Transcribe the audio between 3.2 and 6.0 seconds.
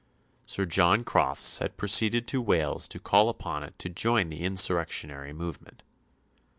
upon it to join the insurrectionary movement.